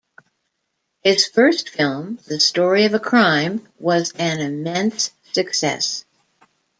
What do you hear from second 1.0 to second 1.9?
His first